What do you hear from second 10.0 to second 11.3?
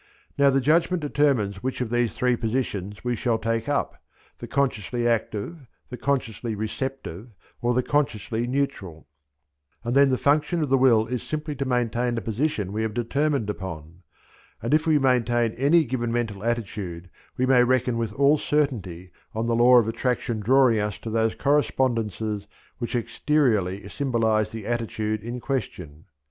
the function of the will is